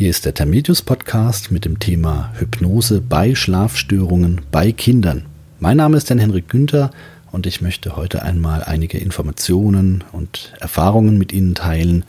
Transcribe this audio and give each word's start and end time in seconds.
Hier 0.00 0.08
ist 0.08 0.24
der 0.24 0.32
Termedius 0.32 0.80
Podcast 0.80 1.52
mit 1.52 1.66
dem 1.66 1.78
Thema 1.78 2.32
Hypnose 2.38 3.02
bei 3.02 3.34
Schlafstörungen 3.34 4.40
bei 4.50 4.72
Kindern. 4.72 5.26
Mein 5.58 5.76
Name 5.76 5.98
ist 5.98 6.10
Dan 6.10 6.18
Henrik 6.18 6.48
Günther 6.48 6.90
und 7.32 7.44
ich 7.44 7.60
möchte 7.60 7.96
heute 7.96 8.22
einmal 8.22 8.64
einige 8.64 8.96
Informationen 8.96 10.02
und 10.12 10.54
Erfahrungen 10.58 11.18
mit 11.18 11.34
Ihnen 11.34 11.54
teilen, 11.54 12.06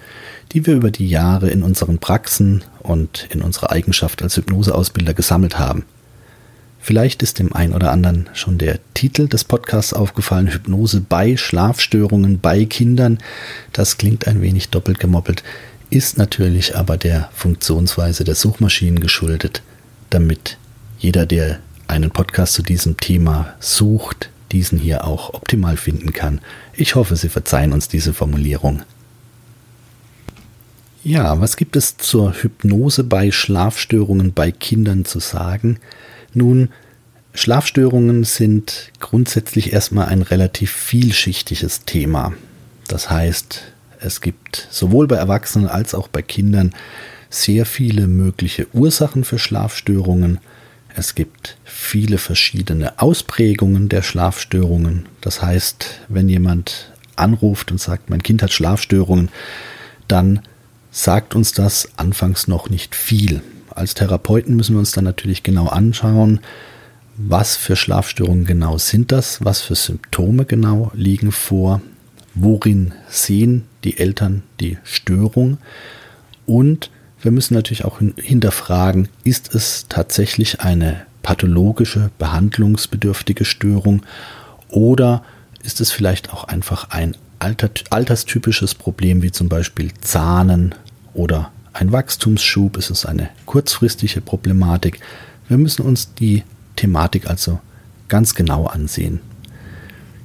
die 0.53 0.65
wir 0.65 0.75
über 0.75 0.89
die 0.89 1.09
Jahre 1.09 1.49
in 1.49 1.63
unseren 1.63 1.97
Praxen 1.97 2.63
und 2.79 3.27
in 3.29 3.41
unserer 3.41 3.71
Eigenschaft 3.71 4.23
als 4.23 4.37
Hypnoseausbilder 4.37 5.13
gesammelt 5.13 5.59
haben. 5.59 5.83
Vielleicht 6.79 7.21
ist 7.21 7.39
dem 7.39 7.51
einen 7.53 7.73
oder 7.73 7.91
anderen 7.91 8.29
schon 8.33 8.57
der 8.57 8.79
Titel 8.93 9.27
des 9.27 9.43
Podcasts 9.43 9.93
aufgefallen, 9.93 10.47
Hypnose 10.47 11.01
bei 11.01 11.35
Schlafstörungen 11.35 12.39
bei 12.39 12.63
Kindern. 12.63 13.17
Das 13.73 13.97
klingt 13.97 14.27
ein 14.27 14.41
wenig 14.41 14.69
doppelt 14.69 14.97
gemoppelt 14.97 15.43
ist 15.91 16.17
natürlich 16.17 16.75
aber 16.75 16.97
der 16.97 17.29
Funktionsweise 17.33 18.23
der 18.23 18.35
Suchmaschinen 18.35 18.99
geschuldet, 18.99 19.61
damit 20.09 20.57
jeder, 20.97 21.25
der 21.25 21.59
einen 21.87 22.09
Podcast 22.09 22.53
zu 22.53 22.63
diesem 22.63 22.97
Thema 22.97 23.53
sucht, 23.59 24.29
diesen 24.51 24.79
hier 24.79 25.05
auch 25.05 25.33
optimal 25.33 25.77
finden 25.77 26.13
kann. 26.13 26.39
Ich 26.73 26.95
hoffe, 26.95 27.15
Sie 27.15 27.29
verzeihen 27.29 27.73
uns 27.73 27.89
diese 27.89 28.13
Formulierung. 28.13 28.83
Ja, 31.03 31.39
was 31.41 31.57
gibt 31.57 31.75
es 31.75 31.97
zur 31.97 32.33
Hypnose 32.33 33.03
bei 33.03 33.31
Schlafstörungen 33.31 34.33
bei 34.33 34.51
Kindern 34.51 35.03
zu 35.03 35.19
sagen? 35.19 35.79
Nun, 36.33 36.69
Schlafstörungen 37.33 38.23
sind 38.23 38.91
grundsätzlich 38.99 39.73
erstmal 39.73 40.07
ein 40.07 40.21
relativ 40.21 40.71
vielschichtiges 40.71 41.85
Thema. 41.85 42.33
Das 42.87 43.09
heißt, 43.09 43.63
es 44.01 44.19
gibt 44.19 44.67
sowohl 44.71 45.07
bei 45.07 45.15
Erwachsenen 45.15 45.67
als 45.67 45.93
auch 45.93 46.07
bei 46.07 46.21
Kindern 46.21 46.73
sehr 47.29 47.65
viele 47.65 48.07
mögliche 48.07 48.67
Ursachen 48.73 49.23
für 49.23 49.39
Schlafstörungen. 49.39 50.39
Es 50.95 51.15
gibt 51.15 51.57
viele 51.63 52.17
verschiedene 52.17 52.99
Ausprägungen 52.99 53.87
der 53.87 54.01
Schlafstörungen. 54.01 55.05
Das 55.21 55.41
heißt, 55.41 56.01
wenn 56.09 56.27
jemand 56.27 56.91
anruft 57.15 57.71
und 57.71 57.79
sagt, 57.79 58.09
mein 58.09 58.23
Kind 58.23 58.41
hat 58.41 58.51
Schlafstörungen, 58.51 59.29
dann 60.07 60.41
sagt 60.89 61.35
uns 61.35 61.53
das 61.53 61.89
anfangs 61.95 62.47
noch 62.47 62.69
nicht 62.69 62.95
viel. 62.95 63.41
Als 63.69 63.93
Therapeuten 63.93 64.55
müssen 64.55 64.75
wir 64.75 64.79
uns 64.79 64.91
dann 64.91 65.05
natürlich 65.05 65.43
genau 65.43 65.67
anschauen, 65.67 66.41
was 67.15 67.55
für 67.55 67.75
Schlafstörungen 67.75 68.45
genau 68.45 68.77
sind 68.77 69.11
das, 69.11 69.45
was 69.45 69.61
für 69.61 69.75
Symptome 69.75 70.45
genau 70.45 70.91
liegen 70.95 71.31
vor, 71.31 71.81
worin 72.33 72.93
sehen 73.09 73.65
die 73.83 73.97
Eltern 73.97 74.43
die 74.59 74.77
Störung 74.83 75.57
und 76.45 76.89
wir 77.21 77.31
müssen 77.31 77.53
natürlich 77.53 77.85
auch 77.85 77.99
hinterfragen, 78.17 79.09
ist 79.23 79.53
es 79.53 79.85
tatsächlich 79.89 80.61
eine 80.61 81.05
pathologische, 81.21 82.09
behandlungsbedürftige 82.17 83.45
Störung 83.45 84.01
oder 84.69 85.23
ist 85.63 85.81
es 85.81 85.91
vielleicht 85.91 86.33
auch 86.33 86.45
einfach 86.45 86.89
ein 86.89 87.15
alterstypisches 87.39 88.75
Problem 88.75 89.21
wie 89.21 89.31
zum 89.31 89.49
Beispiel 89.49 89.91
Zahnen 90.01 90.73
oder 91.13 91.51
ein 91.73 91.91
Wachstumsschub? 91.91 92.77
Ist 92.77 92.89
es 92.89 93.05
eine 93.05 93.29
kurzfristige 93.45 94.21
Problematik? 94.21 94.99
Wir 95.47 95.57
müssen 95.57 95.83
uns 95.83 96.13
die 96.13 96.43
Thematik 96.75 97.29
also 97.29 97.59
ganz 98.07 98.35
genau 98.35 98.65
ansehen. 98.65 99.21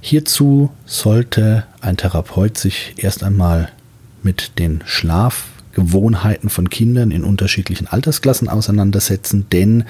Hierzu 0.08 0.70
sollte 0.84 1.64
ein 1.80 1.96
Therapeut 1.96 2.56
sich 2.56 2.94
erst 2.96 3.24
einmal 3.24 3.72
mit 4.22 4.56
den 4.60 4.84
Schlafgewohnheiten 4.86 6.48
von 6.48 6.70
Kindern 6.70 7.10
in 7.10 7.24
unterschiedlichen 7.24 7.88
Altersklassen 7.88 8.48
auseinandersetzen, 8.48 9.48
denn 9.50 9.82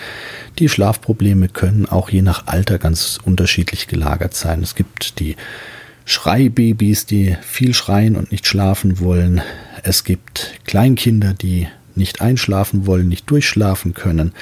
die 0.58 0.70
Schlafprobleme 0.70 1.50
können 1.50 1.84
auch 1.84 2.08
je 2.08 2.22
nach 2.22 2.46
Alter 2.46 2.78
ganz 2.78 3.18
unterschiedlich 3.22 3.88
gelagert 3.88 4.32
sein. 4.32 4.62
Es 4.62 4.74
gibt 4.74 5.20
die 5.20 5.36
Schreibabys, 6.06 7.04
die 7.04 7.36
viel 7.42 7.74
schreien 7.74 8.16
und 8.16 8.32
nicht 8.32 8.46
schlafen 8.46 9.00
wollen. 9.00 9.42
Es 9.82 10.02
gibt 10.02 10.54
Kleinkinder, 10.64 11.34
die 11.34 11.68
nicht 11.94 12.22
einschlafen 12.22 12.86
wollen, 12.86 13.10
nicht 13.10 13.28
durchschlafen 13.28 13.92
können. 13.92 14.32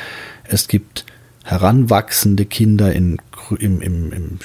Es 0.44 0.69
gibt 0.69 1.04
heranwachsende 1.43 2.44
Kinder 2.44 2.93
in, 2.93 3.19
im, 3.59 3.81
im, 3.81 4.12
im 4.12 4.38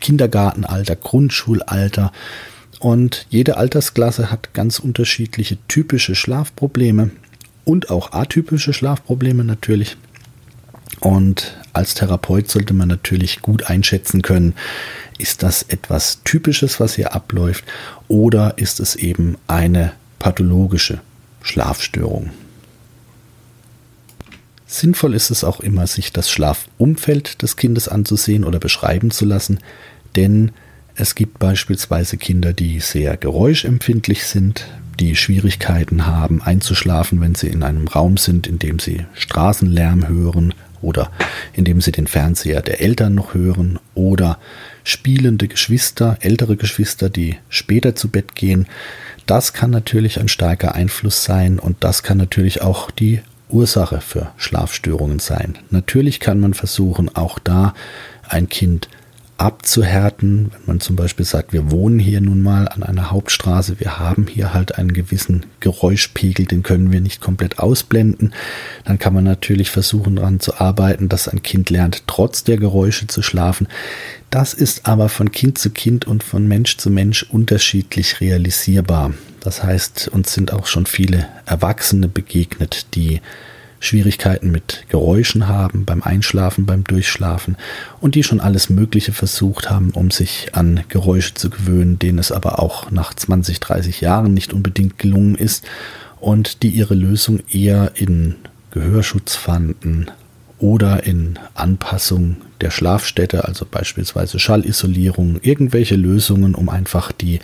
Kindergartenalter, 0.00 0.96
Grundschulalter. 0.96 2.12
Und 2.78 3.26
jede 3.30 3.56
Altersklasse 3.56 4.30
hat 4.30 4.52
ganz 4.54 4.78
unterschiedliche 4.78 5.58
typische 5.68 6.14
Schlafprobleme 6.14 7.10
und 7.64 7.90
auch 7.90 8.12
atypische 8.12 8.72
Schlafprobleme 8.72 9.44
natürlich. 9.44 9.96
Und 11.00 11.56
als 11.72 11.94
Therapeut 11.94 12.50
sollte 12.50 12.74
man 12.74 12.88
natürlich 12.88 13.42
gut 13.42 13.64
einschätzen 13.64 14.22
können, 14.22 14.54
ist 15.18 15.42
das 15.42 15.62
etwas 15.62 16.22
Typisches, 16.24 16.80
was 16.80 16.94
hier 16.94 17.14
abläuft, 17.14 17.64
oder 18.08 18.54
ist 18.56 18.80
es 18.80 18.96
eben 18.96 19.36
eine 19.46 19.92
pathologische 20.18 21.00
Schlafstörung. 21.42 22.30
Sinnvoll 24.66 25.14
ist 25.14 25.30
es 25.30 25.44
auch 25.44 25.60
immer, 25.60 25.86
sich 25.86 26.12
das 26.12 26.28
Schlafumfeld 26.28 27.42
des 27.42 27.56
Kindes 27.56 27.88
anzusehen 27.88 28.44
oder 28.44 28.58
beschreiben 28.58 29.12
zu 29.12 29.24
lassen, 29.24 29.60
denn 30.16 30.50
es 30.96 31.14
gibt 31.14 31.38
beispielsweise 31.38 32.16
Kinder, 32.16 32.52
die 32.52 32.80
sehr 32.80 33.16
geräuschempfindlich 33.16 34.24
sind, 34.24 34.66
die 34.98 35.14
Schwierigkeiten 35.14 36.06
haben 36.06 36.42
einzuschlafen, 36.42 37.20
wenn 37.20 37.34
sie 37.34 37.48
in 37.48 37.62
einem 37.62 37.86
Raum 37.86 38.16
sind, 38.16 38.46
in 38.46 38.58
dem 38.58 38.78
sie 38.78 39.04
Straßenlärm 39.14 40.08
hören 40.08 40.54
oder 40.80 41.10
in 41.52 41.64
dem 41.64 41.80
sie 41.80 41.92
den 41.92 42.06
Fernseher 42.06 42.62
der 42.62 42.80
Eltern 42.80 43.14
noch 43.14 43.34
hören 43.34 43.78
oder 43.94 44.38
spielende 44.84 45.48
Geschwister, 45.48 46.16
ältere 46.20 46.56
Geschwister, 46.56 47.10
die 47.10 47.36
später 47.50 47.94
zu 47.94 48.08
Bett 48.08 48.34
gehen. 48.34 48.66
Das 49.26 49.52
kann 49.52 49.70
natürlich 49.70 50.18
ein 50.18 50.28
starker 50.28 50.74
Einfluss 50.74 51.24
sein 51.24 51.58
und 51.58 51.76
das 51.80 52.02
kann 52.02 52.16
natürlich 52.16 52.62
auch 52.62 52.90
die 52.90 53.20
Ursache 53.48 54.00
für 54.00 54.32
Schlafstörungen 54.36 55.18
sein. 55.18 55.58
Natürlich 55.70 56.20
kann 56.20 56.40
man 56.40 56.54
versuchen, 56.54 57.14
auch 57.14 57.38
da 57.38 57.74
ein 58.28 58.48
Kind 58.48 58.88
abzuhärten, 59.38 60.50
wenn 60.52 60.66
man 60.66 60.80
zum 60.80 60.96
Beispiel 60.96 61.26
sagt, 61.26 61.52
wir 61.52 61.70
wohnen 61.70 61.98
hier 61.98 62.20
nun 62.20 62.42
mal 62.42 62.68
an 62.68 62.82
einer 62.82 63.10
Hauptstraße, 63.10 63.80
wir 63.80 63.98
haben 63.98 64.26
hier 64.26 64.54
halt 64.54 64.78
einen 64.78 64.94
gewissen 64.94 65.44
Geräuschpegel, 65.60 66.46
den 66.46 66.62
können 66.62 66.90
wir 66.90 67.00
nicht 67.00 67.20
komplett 67.20 67.58
ausblenden, 67.58 68.32
dann 68.84 68.98
kann 68.98 69.12
man 69.12 69.24
natürlich 69.24 69.70
versuchen 69.70 70.16
daran 70.16 70.40
zu 70.40 70.58
arbeiten, 70.58 71.08
dass 71.08 71.28
ein 71.28 71.42
Kind 71.42 71.68
lernt, 71.68 72.04
trotz 72.06 72.44
der 72.44 72.56
Geräusche 72.56 73.08
zu 73.08 73.20
schlafen. 73.20 73.68
Das 74.30 74.54
ist 74.54 74.86
aber 74.86 75.08
von 75.08 75.30
Kind 75.30 75.58
zu 75.58 75.70
Kind 75.70 76.06
und 76.06 76.24
von 76.24 76.48
Mensch 76.48 76.78
zu 76.78 76.90
Mensch 76.90 77.22
unterschiedlich 77.24 78.20
realisierbar. 78.20 79.12
Das 79.46 79.62
heißt, 79.62 80.08
uns 80.08 80.34
sind 80.34 80.52
auch 80.52 80.66
schon 80.66 80.86
viele 80.86 81.28
Erwachsene 81.44 82.08
begegnet, 82.08 82.96
die 82.96 83.20
Schwierigkeiten 83.78 84.50
mit 84.50 84.86
Geräuschen 84.88 85.46
haben 85.46 85.84
beim 85.84 86.02
Einschlafen, 86.02 86.66
beim 86.66 86.82
Durchschlafen 86.82 87.56
und 88.00 88.16
die 88.16 88.24
schon 88.24 88.40
alles 88.40 88.70
Mögliche 88.70 89.12
versucht 89.12 89.70
haben, 89.70 89.92
um 89.92 90.10
sich 90.10 90.48
an 90.56 90.82
Geräusche 90.88 91.34
zu 91.34 91.48
gewöhnen, 91.48 91.96
denen 92.00 92.18
es 92.18 92.32
aber 92.32 92.58
auch 92.58 92.90
nach 92.90 93.14
20, 93.14 93.60
30 93.60 94.00
Jahren 94.00 94.34
nicht 94.34 94.52
unbedingt 94.52 94.98
gelungen 94.98 95.36
ist 95.36 95.64
und 96.18 96.64
die 96.64 96.70
ihre 96.70 96.94
Lösung 96.94 97.38
eher 97.48 97.92
in 97.94 98.34
Gehörschutz 98.72 99.36
fanden 99.36 100.10
oder 100.58 101.04
in 101.04 101.38
Anpassung 101.54 102.38
der 102.62 102.72
Schlafstätte, 102.72 103.44
also 103.44 103.64
beispielsweise 103.70 104.40
Schallisolierung, 104.40 105.38
irgendwelche 105.42 105.94
Lösungen, 105.94 106.56
um 106.56 106.68
einfach 106.68 107.12
die 107.12 107.38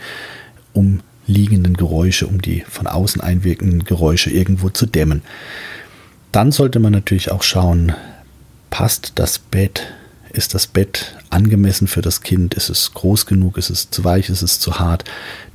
umliegenden 1.27 1.75
Geräusche, 1.75 2.27
um 2.27 2.41
die 2.41 2.63
von 2.69 2.87
außen 2.87 3.21
einwirkenden 3.21 3.83
Geräusche 3.83 4.29
irgendwo 4.29 4.69
zu 4.69 4.85
dämmen. 4.85 5.21
Dann 6.31 6.51
sollte 6.51 6.79
man 6.79 6.91
natürlich 6.91 7.31
auch 7.31 7.43
schauen, 7.43 7.93
passt 8.69 9.13
das 9.15 9.39
Bett, 9.39 9.93
ist 10.31 10.55
das 10.55 10.65
Bett 10.65 11.15
angemessen 11.29 11.87
für 11.87 12.01
das 12.01 12.21
Kind, 12.21 12.55
ist 12.55 12.69
es 12.69 12.93
groß 12.93 13.27
genug, 13.27 13.57
ist 13.57 13.69
es 13.69 13.91
zu 13.91 14.03
weich, 14.03 14.29
ist 14.29 14.41
es 14.41 14.59
zu 14.59 14.79
hart. 14.79 15.03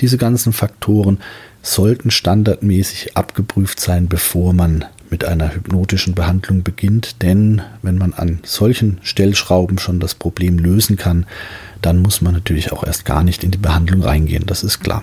Diese 0.01 0.19
ganzen 0.19 0.53
Faktoren 0.53 1.19
sollten 1.63 2.11
standardmäßig 2.11 3.17
abgeprüft 3.17 3.81
sein, 3.81 4.09
bevor 4.09 4.53
man 4.53 4.85
mit 5.11 5.25
einer 5.25 5.55
hypnotischen 5.55 6.15
Behandlung 6.15 6.63
beginnt, 6.63 7.23
denn 7.23 7.63
wenn 7.83 7.99
man 7.99 8.13
an 8.13 8.41
solchen 8.45 8.99
Stellschrauben 9.03 9.79
schon 9.79 10.01
das 10.01 10.15
Problem 10.15 10.59
lösen 10.59 10.97
kann, 10.97 11.27
dann 11.83 12.01
muss 12.01 12.21
man 12.21 12.35
natürlich 12.35 12.73
auch 12.73 12.85
erst 12.85 13.05
gar 13.05 13.25
nicht 13.25 13.43
in 13.43 13.51
die 13.51 13.59
Behandlung 13.59 14.03
reingehen, 14.03 14.45
das 14.47 14.63
ist 14.63 14.81
klar. 14.81 15.03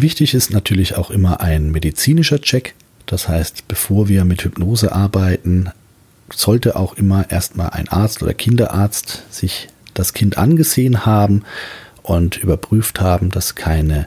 Wichtig 0.00 0.32
ist 0.34 0.52
natürlich 0.52 0.94
auch 0.96 1.10
immer 1.10 1.40
ein 1.40 1.72
medizinischer 1.72 2.40
Check, 2.40 2.76
das 3.06 3.28
heißt, 3.28 3.66
bevor 3.66 4.06
wir 4.06 4.24
mit 4.24 4.44
Hypnose 4.44 4.92
arbeiten, 4.92 5.70
sollte 6.32 6.76
auch 6.76 6.94
immer 6.94 7.28
erstmal 7.32 7.70
ein 7.70 7.88
Arzt 7.88 8.22
oder 8.22 8.32
Kinderarzt 8.32 9.24
sich 9.28 9.68
das 9.94 10.12
Kind 10.12 10.38
angesehen 10.38 11.04
haben 11.04 11.42
und 12.04 12.36
überprüft 12.36 13.00
haben, 13.00 13.30
dass 13.30 13.56
keine 13.56 14.06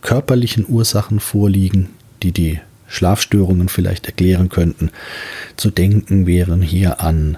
körperlichen 0.00 0.64
Ursachen 0.66 1.20
vorliegen, 1.20 1.90
die 2.22 2.32
die 2.32 2.60
Schlafstörungen 2.88 3.68
vielleicht 3.68 4.06
erklären 4.06 4.48
könnten. 4.48 4.90
Zu 5.58 5.70
denken 5.70 6.26
wären 6.26 6.62
hier 6.62 7.02
an 7.02 7.36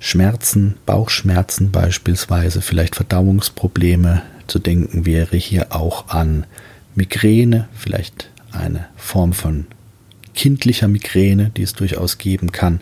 Schmerzen, 0.00 0.76
Bauchschmerzen 0.86 1.72
beispielsweise, 1.72 2.62
vielleicht 2.62 2.96
Verdauungsprobleme. 2.96 4.22
Zu 4.46 4.60
denken 4.60 5.04
wäre 5.04 5.36
hier 5.36 5.74
auch 5.74 6.08
an 6.08 6.46
Migräne, 6.94 7.68
vielleicht 7.74 8.30
eine 8.52 8.86
Form 8.96 9.32
von 9.32 9.66
kindlicher 10.34 10.88
Migräne, 10.88 11.50
die 11.56 11.62
es 11.62 11.72
durchaus 11.72 12.18
geben 12.18 12.52
kann. 12.52 12.80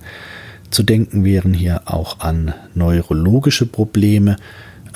Zu 0.71 0.83
denken 0.83 1.25
wären 1.25 1.55
hier 1.55 1.83
auch 1.85 2.21
an 2.21 2.55
neurologische 2.75 3.67
Probleme. 3.67 4.37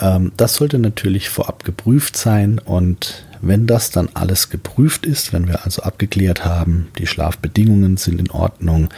Ähm, 0.00 0.32
das 0.36 0.54
sollte 0.54 0.78
natürlich 0.78 1.28
vorab 1.28 1.64
geprüft 1.64 2.16
sein 2.16 2.58
und 2.58 3.26
wenn 3.42 3.66
das 3.66 3.90
dann 3.90 4.08
alles 4.14 4.48
geprüft 4.48 5.04
ist, 5.04 5.32
wenn 5.32 5.46
wir 5.46 5.64
also 5.64 5.82
abgeklärt 5.82 6.44
haben, 6.44 6.88
die 6.98 7.06
Schlafbedingungen 7.06 7.98
sind 7.98 8.20
in 8.20 8.30
Ordnung, 8.30 8.88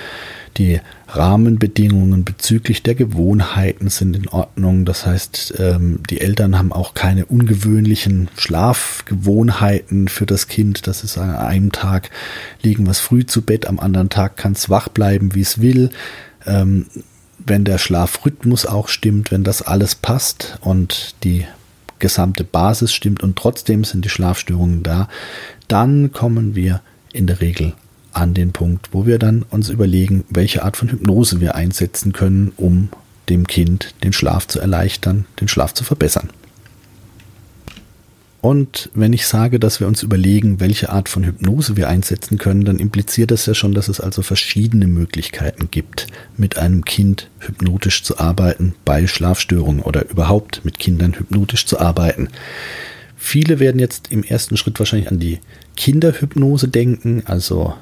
die 0.56 0.80
Rahmenbedingungen 1.08 2.24
bezüglich 2.24 2.82
der 2.82 2.94
Gewohnheiten 2.94 3.88
sind 3.88 4.16
in 4.16 4.28
Ordnung. 4.28 4.84
Das 4.84 5.06
heißt, 5.06 5.54
ähm, 5.58 6.00
die 6.10 6.20
Eltern 6.20 6.58
haben 6.58 6.72
auch 6.72 6.94
keine 6.94 7.26
ungewöhnlichen 7.26 8.28
Schlafgewohnheiten 8.36 10.08
für 10.08 10.26
das 10.26 10.48
Kind. 10.48 10.86
Das 10.86 11.04
ist 11.04 11.18
an 11.18 11.34
einem 11.34 11.72
Tag 11.72 12.10
liegen 12.62 12.86
was 12.86 13.00
früh 13.00 13.26
zu 13.26 13.42
Bett, 13.42 13.66
am 13.66 13.78
anderen 13.78 14.10
Tag 14.10 14.36
kann 14.36 14.52
es 14.52 14.70
wach 14.70 14.88
bleiben, 14.88 15.34
wie 15.34 15.42
es 15.42 15.60
will. 15.60 15.90
Ähm, 16.46 16.86
wenn 17.38 17.64
der 17.64 17.78
Schlafrhythmus 17.78 18.66
auch 18.66 18.88
stimmt, 18.88 19.30
wenn 19.30 19.44
das 19.44 19.62
alles 19.62 19.94
passt 19.94 20.58
und 20.60 21.14
die 21.24 21.46
gesamte 21.98 22.44
Basis 22.44 22.92
stimmt 22.92 23.22
und 23.22 23.36
trotzdem 23.36 23.84
sind 23.84 24.04
die 24.04 24.08
Schlafstörungen 24.10 24.82
da, 24.82 25.08
dann 25.68 26.12
kommen 26.12 26.54
wir 26.54 26.80
in 27.12 27.26
der 27.26 27.40
Regel 27.40 27.74
an 28.18 28.34
den 28.34 28.52
Punkt, 28.52 28.88
wo 28.92 29.06
wir 29.06 29.18
dann 29.18 29.44
uns 29.50 29.68
überlegen, 29.68 30.24
welche 30.28 30.64
Art 30.64 30.76
von 30.76 30.90
Hypnose 30.90 31.40
wir 31.40 31.54
einsetzen 31.54 32.12
können, 32.12 32.52
um 32.56 32.88
dem 33.28 33.46
Kind 33.46 33.94
den 34.02 34.12
Schlaf 34.12 34.46
zu 34.46 34.60
erleichtern, 34.60 35.26
den 35.40 35.48
Schlaf 35.48 35.74
zu 35.74 35.84
verbessern. 35.84 36.30
Und 38.40 38.90
wenn 38.94 39.12
ich 39.12 39.26
sage, 39.26 39.58
dass 39.58 39.80
wir 39.80 39.88
uns 39.88 40.04
überlegen, 40.04 40.60
welche 40.60 40.90
Art 40.90 41.08
von 41.08 41.24
Hypnose 41.24 41.76
wir 41.76 41.88
einsetzen 41.88 42.38
können, 42.38 42.64
dann 42.64 42.78
impliziert 42.78 43.32
das 43.32 43.46
ja 43.46 43.54
schon, 43.54 43.74
dass 43.74 43.88
es 43.88 44.00
also 44.00 44.22
verschiedene 44.22 44.86
Möglichkeiten 44.86 45.70
gibt, 45.70 46.06
mit 46.36 46.56
einem 46.56 46.84
Kind 46.84 47.28
hypnotisch 47.40 48.04
zu 48.04 48.18
arbeiten 48.18 48.74
bei 48.84 49.08
Schlafstörungen 49.08 49.82
oder 49.82 50.08
überhaupt 50.08 50.64
mit 50.64 50.78
Kindern 50.78 51.14
hypnotisch 51.14 51.66
zu 51.66 51.80
arbeiten. 51.80 52.28
Viele 53.16 53.58
werden 53.58 53.80
jetzt 53.80 54.12
im 54.12 54.22
ersten 54.22 54.56
Schritt 54.56 54.78
wahrscheinlich 54.78 55.10
an 55.10 55.18
die 55.18 55.40
Kinderhypnose 55.76 56.68
denken, 56.68 57.24
also 57.26 57.74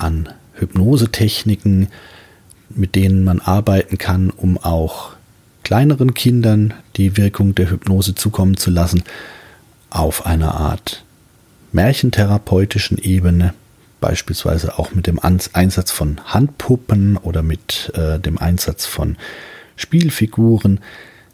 an 0.00 0.28
Hypnosetechniken, 0.54 1.88
mit 2.70 2.94
denen 2.94 3.24
man 3.24 3.40
arbeiten 3.40 3.98
kann, 3.98 4.30
um 4.30 4.58
auch 4.58 5.12
kleineren 5.62 6.14
Kindern 6.14 6.74
die 6.96 7.16
Wirkung 7.16 7.54
der 7.54 7.70
Hypnose 7.70 8.14
zukommen 8.14 8.56
zu 8.56 8.70
lassen 8.70 9.02
auf 9.90 10.26
einer 10.26 10.54
Art 10.54 11.04
märchentherapeutischen 11.72 12.98
Ebene, 12.98 13.54
beispielsweise 14.00 14.78
auch 14.78 14.92
mit 14.92 15.06
dem 15.06 15.20
Einsatz 15.20 15.90
von 15.90 16.20
Handpuppen 16.24 17.16
oder 17.16 17.42
mit 17.42 17.92
äh, 17.94 18.18
dem 18.18 18.38
Einsatz 18.38 18.86
von 18.86 19.16
Spielfiguren. 19.76 20.80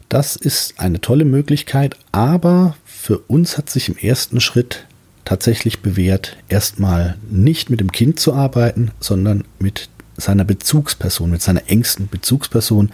Das 0.09 0.35
ist 0.35 0.79
eine 0.79 1.01
tolle 1.01 1.25
Möglichkeit, 1.25 1.97
aber 2.11 2.75
für 2.85 3.19
uns 3.19 3.57
hat 3.57 3.69
sich 3.69 3.89
im 3.89 3.97
ersten 3.97 4.39
Schritt 4.39 4.85
tatsächlich 5.27 5.81
bewährt, 5.81 6.37
erstmal 6.47 7.17
nicht 7.29 7.69
mit 7.69 7.81
dem 7.81 7.91
Kind 7.91 8.17
zu 8.17 8.33
arbeiten, 8.33 8.91
sondern 9.01 9.43
mit 9.59 9.89
seiner 10.15 10.45
Bezugsperson, 10.45 11.29
mit 11.29 11.41
seiner 11.41 11.69
engsten 11.69 12.07
Bezugsperson. 12.07 12.91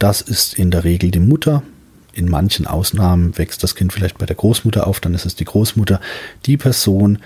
Das 0.00 0.20
ist 0.20 0.58
in 0.58 0.72
der 0.72 0.82
Regel 0.82 1.12
die 1.12 1.20
Mutter, 1.20 1.62
in 2.12 2.28
manchen 2.28 2.66
Ausnahmen 2.66 3.38
wächst 3.38 3.62
das 3.62 3.76
Kind 3.76 3.92
vielleicht 3.92 4.18
bei 4.18 4.26
der 4.26 4.34
Großmutter 4.34 4.84
auf, 4.88 4.98
dann 4.98 5.14
ist 5.14 5.26
es 5.26 5.36
die 5.36 5.44
Großmutter, 5.44 6.00
die 6.44 6.56
Person, 6.56 7.18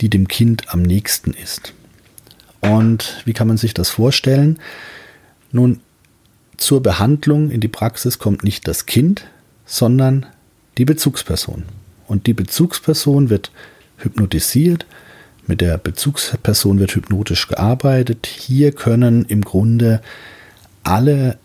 die 0.00 0.10
dem 0.10 0.26
Kind 0.26 0.74
am 0.74 0.82
nächsten 0.82 1.32
ist. 1.32 1.72
Und 2.60 3.22
wie 3.24 3.34
kann 3.34 3.46
man 3.46 3.56
sich 3.56 3.72
das 3.72 3.88
vorstellen? 3.88 4.58
Nun, 5.52 5.78
zur 6.56 6.82
Behandlung 6.82 7.50
in 7.50 7.60
die 7.60 7.68
Praxis 7.68 8.18
kommt 8.18 8.42
nicht 8.42 8.66
das 8.66 8.86
Kind, 8.86 9.26
sondern 9.64 10.26
die 10.76 10.86
Bezugsperson. 10.86 11.62
Und 12.08 12.26
die 12.26 12.34
Bezugsperson 12.34 13.30
wird 13.30 13.52
hypnotisiert, 14.02 14.86
mit 15.46 15.60
der 15.60 15.76
Bezugsperson 15.78 16.78
wird 16.78 16.94
hypnotisch 16.94 17.48
gearbeitet. 17.48 18.26
Hier 18.26 18.72
können 18.72 19.24
im 19.24 19.42
Grunde 19.42 20.00
alle 20.84 21.38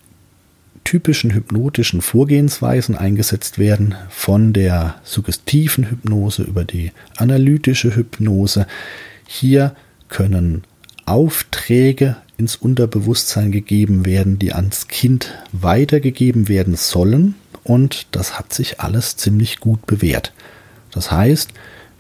typischen 0.83 1.33
hypnotischen 1.33 2.01
Vorgehensweisen 2.01 2.95
eingesetzt 2.95 3.59
werden, 3.59 3.95
von 4.09 4.54
der 4.54 4.95
suggestiven 5.04 5.89
Hypnose 5.89 6.44
über 6.44 6.63
die 6.63 6.92
analytische 7.18 7.95
Hypnose. 7.95 8.68
Hier 9.25 9.75
können 10.07 10.63
Aufträge 11.06 12.15
ins 12.38 12.56
Unterbewusstsein 12.56 13.51
gegeben 13.51 14.06
werden, 14.06 14.39
die 14.39 14.53
ans 14.53 14.88
Kind 14.88 15.33
weitergegeben 15.51 16.48
werden 16.48 16.75
sollen. 16.75 17.36
Und 17.63 18.07
das 18.12 18.39
hat 18.39 18.53
sich 18.53 18.80
alles 18.80 19.18
ziemlich 19.18 19.60
gut 19.60 19.86
bewährt. 19.88 20.31
Das 20.92 21.12
heißt, 21.12 21.51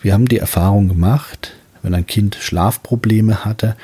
wir 0.01 0.13
haben 0.13 0.27
die 0.27 0.37
Erfahrung 0.37 0.87
gemacht, 0.87 1.53
wenn 1.81 1.93
ein 1.93 2.07
Kind 2.07 2.37
Schlafprobleme 2.39 3.45
hatte, 3.45 3.75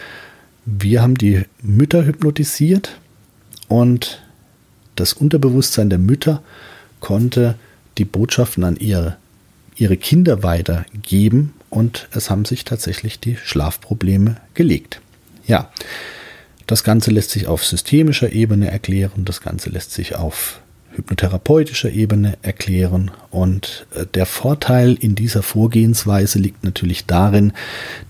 wir 0.65 1.01
haben 1.01 1.17
die 1.17 1.43
Mütter 1.61 2.05
hypnotisiert 2.05 2.97
und 3.67 4.21
das 4.95 5.13
Unterbewusstsein 5.13 5.89
der 5.89 5.99
Mütter 5.99 6.41
konnte 6.99 7.55
die 7.97 8.05
Botschaften 8.05 8.63
an 8.63 8.77
ihre, 8.77 9.17
ihre 9.75 9.97
Kinder 9.97 10.43
weitergeben 10.43 11.53
und 11.69 12.07
es 12.11 12.29
haben 12.29 12.45
sich 12.45 12.63
tatsächlich 12.63 13.19
die 13.19 13.35
Schlafprobleme 13.35 14.37
gelegt. 14.53 15.01
Ja, 15.45 15.71
das 16.67 16.83
Ganze 16.83 17.11
lässt 17.11 17.31
sich 17.31 17.47
auf 17.47 17.65
systemischer 17.65 18.31
Ebene 18.31 18.71
erklären, 18.71 19.25
das 19.25 19.41
Ganze 19.41 19.69
lässt 19.69 19.91
sich 19.91 20.15
auf 20.15 20.61
hypnotherapeutischer 20.95 21.91
Ebene 21.91 22.37
erklären 22.41 23.11
und 23.31 23.85
äh, 23.95 24.05
der 24.13 24.25
Vorteil 24.25 24.93
in 24.93 25.15
dieser 25.15 25.43
Vorgehensweise 25.43 26.39
liegt 26.39 26.63
natürlich 26.63 27.05
darin, 27.05 27.53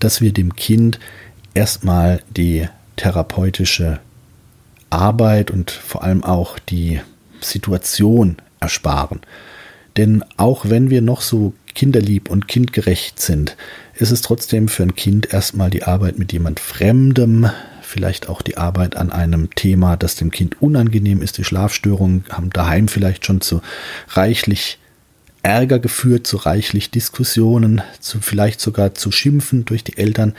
dass 0.00 0.20
wir 0.20 0.32
dem 0.32 0.54
Kind 0.54 0.98
erstmal 1.54 2.22
die 2.36 2.68
therapeutische 2.96 4.00
Arbeit 4.90 5.50
und 5.50 5.70
vor 5.70 6.04
allem 6.04 6.22
auch 6.22 6.58
die 6.58 7.00
Situation 7.40 8.36
ersparen. 8.60 9.20
Denn 9.96 10.24
auch 10.36 10.68
wenn 10.68 10.90
wir 10.90 11.02
noch 11.02 11.20
so 11.20 11.54
kinderlieb 11.74 12.30
und 12.30 12.48
kindgerecht 12.48 13.20
sind, 13.20 13.56
ist 13.96 14.10
es 14.10 14.22
trotzdem 14.22 14.68
für 14.68 14.82
ein 14.82 14.94
Kind 14.94 15.32
erstmal 15.32 15.70
die 15.70 15.84
Arbeit 15.84 16.18
mit 16.18 16.32
jemand 16.32 16.60
Fremdem, 16.60 17.50
vielleicht 17.84 18.28
auch 18.28 18.42
die 18.42 18.56
Arbeit 18.56 18.96
an 18.96 19.12
einem 19.12 19.50
Thema, 19.54 19.96
das 19.96 20.16
dem 20.16 20.30
Kind 20.30 20.60
unangenehm 20.60 21.22
ist. 21.22 21.38
Die 21.38 21.44
Schlafstörungen 21.44 22.24
haben 22.30 22.50
daheim 22.50 22.88
vielleicht 22.88 23.26
schon 23.26 23.40
zu 23.40 23.60
reichlich 24.08 24.78
Ärger 25.42 25.78
geführt, 25.78 26.26
zu 26.26 26.38
reichlich 26.38 26.90
Diskussionen, 26.90 27.82
zu 28.00 28.20
vielleicht 28.20 28.60
sogar 28.60 28.94
zu 28.94 29.12
Schimpfen 29.12 29.66
durch 29.66 29.84
die 29.84 29.98
Eltern. 29.98 30.34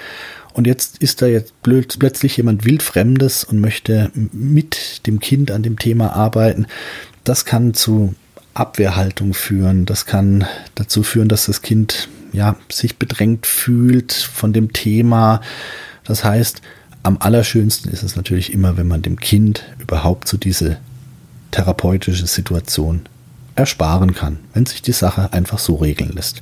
Und 0.54 0.68
jetzt 0.68 0.98
ist 0.98 1.22
da 1.22 1.28
jetzt 1.28 1.54
plötzlich 1.62 2.38
jemand 2.38 2.66
wildfremdes 2.66 3.44
und 3.44 3.60
möchte 3.60 4.10
mit 4.14 5.06
dem 5.06 5.20
Kind 5.20 5.52
an 5.52 5.64
dem 5.64 5.78
Thema 5.78 6.14
arbeiten. 6.14 6.66
Das 7.24 7.46
kann 7.46 7.74
zu 7.74 8.16
Abwehrhaltung 8.56 9.34
führen. 9.34 9.86
Das 9.86 10.06
kann 10.06 10.46
dazu 10.74 11.04
führen, 11.04 11.28
dass 11.28 11.46
das 11.46 11.62
Kind 11.62 12.08
ja 12.32 12.56
sich 12.70 12.98
bedrängt 12.98 13.46
fühlt 13.46 14.14
von 14.14 14.54
dem 14.54 14.74
Thema. 14.74 15.42
Das 16.04 16.24
heißt, 16.24 16.62
am 17.06 17.18
allerschönsten 17.20 17.92
ist 17.92 18.02
es 18.02 18.16
natürlich 18.16 18.52
immer, 18.52 18.78
wenn 18.78 18.88
man 18.88 19.04
dem 19.04 19.20
Kind 19.20 19.64
überhaupt 19.80 20.28
so 20.28 20.38
diese 20.38 20.78
therapeutische 21.52 22.26
Situation 22.26 23.02
ersparen 23.54 24.16
kann, 24.16 24.40
wenn 24.54 24.66
sich 24.66 24.82
die 24.82 24.92
Sache 24.92 25.32
einfach 25.32 25.60
so 25.60 25.76
regeln 25.76 26.12
lässt. 26.14 26.42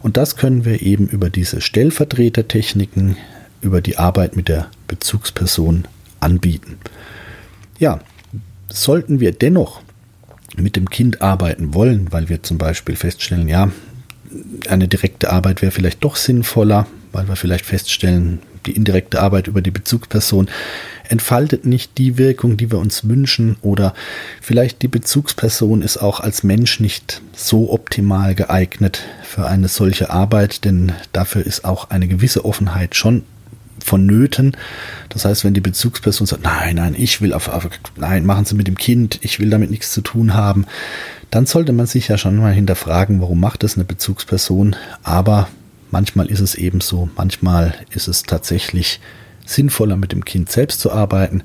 Und 0.00 0.16
das 0.16 0.36
können 0.36 0.64
wir 0.64 0.80
eben 0.80 1.08
über 1.08 1.28
diese 1.28 1.60
Stellvertretertechniken, 1.60 3.16
über 3.60 3.82
die 3.82 3.98
Arbeit 3.98 4.34
mit 4.34 4.48
der 4.48 4.68
Bezugsperson 4.86 5.86
anbieten. 6.20 6.78
Ja, 7.78 8.00
sollten 8.72 9.20
wir 9.20 9.32
dennoch 9.32 9.82
mit 10.56 10.76
dem 10.76 10.88
Kind 10.88 11.20
arbeiten 11.20 11.74
wollen, 11.74 12.12
weil 12.12 12.30
wir 12.30 12.42
zum 12.42 12.56
Beispiel 12.56 12.96
feststellen, 12.96 13.46
ja, 13.46 13.70
eine 14.68 14.88
direkte 14.88 15.30
Arbeit 15.30 15.60
wäre 15.60 15.70
vielleicht 15.70 16.02
doch 16.02 16.16
sinnvoller, 16.16 16.86
weil 17.12 17.28
wir 17.28 17.36
vielleicht 17.36 17.66
feststellen, 17.66 18.40
die 18.66 18.72
indirekte 18.72 19.20
Arbeit 19.20 19.46
über 19.46 19.62
die 19.62 19.70
Bezugsperson 19.70 20.48
entfaltet 21.08 21.64
nicht 21.64 21.96
die 21.96 22.18
Wirkung, 22.18 22.56
die 22.56 22.70
wir 22.70 22.78
uns 22.78 23.08
wünschen 23.08 23.56
oder 23.62 23.94
vielleicht 24.40 24.82
die 24.82 24.88
Bezugsperson 24.88 25.82
ist 25.82 25.98
auch 25.98 26.20
als 26.20 26.42
Mensch 26.42 26.80
nicht 26.80 27.22
so 27.34 27.72
optimal 27.72 28.34
geeignet 28.34 29.04
für 29.22 29.46
eine 29.46 29.68
solche 29.68 30.10
Arbeit, 30.10 30.64
denn 30.64 30.92
dafür 31.12 31.46
ist 31.46 31.64
auch 31.64 31.90
eine 31.90 32.08
gewisse 32.08 32.44
Offenheit 32.44 32.94
schon 32.94 33.22
vonnöten. 33.82 34.56
Das 35.08 35.24
heißt, 35.24 35.44
wenn 35.44 35.54
die 35.54 35.60
Bezugsperson 35.60 36.26
sagt, 36.26 36.42
nein, 36.42 36.76
nein, 36.76 36.94
ich 36.96 37.20
will 37.20 37.32
auf, 37.32 37.48
auf, 37.48 37.68
nein, 37.96 38.26
machen 38.26 38.44
Sie 38.44 38.54
mit 38.54 38.66
dem 38.66 38.76
Kind, 38.76 39.18
ich 39.22 39.40
will 39.40 39.50
damit 39.50 39.70
nichts 39.70 39.92
zu 39.92 40.02
tun 40.02 40.34
haben, 40.34 40.66
dann 41.30 41.46
sollte 41.46 41.72
man 41.72 41.86
sich 41.86 42.08
ja 42.08 42.18
schon 42.18 42.36
mal 42.36 42.52
hinterfragen, 42.52 43.20
warum 43.20 43.40
macht 43.40 43.62
das 43.62 43.76
eine 43.76 43.84
Bezugsperson. 43.84 44.76
Aber 45.02 45.48
manchmal 45.90 46.26
ist 46.26 46.40
es 46.40 46.54
eben 46.54 46.80
so, 46.80 47.08
manchmal 47.16 47.74
ist 47.90 48.08
es 48.08 48.22
tatsächlich 48.22 49.00
sinnvoller, 49.44 49.96
mit 49.96 50.12
dem 50.12 50.24
Kind 50.24 50.50
selbst 50.50 50.80
zu 50.80 50.92
arbeiten. 50.92 51.42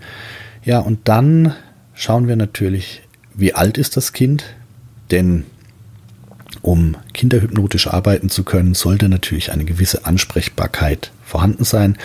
Ja, 0.64 0.80
und 0.80 1.08
dann 1.08 1.54
schauen 1.94 2.28
wir 2.28 2.36
natürlich, 2.36 3.02
wie 3.34 3.54
alt 3.54 3.78
ist 3.78 3.98
das 3.98 4.14
Kind, 4.14 4.44
denn 5.12 5.46
um 6.62 6.96
kinderhypnotisch 7.14 7.88
arbeiten 7.88 8.30
zu 8.30 8.44
können, 8.44 8.74
sollte 8.74 9.10
natürlich 9.10 9.52
eine 9.52 9.66
gewisse 9.66 10.06
Ansprechbarkeit 10.06 11.12
vorhanden 11.26 11.64
sein. 11.64 11.98